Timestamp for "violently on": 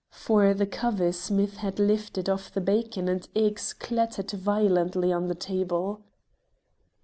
4.31-5.27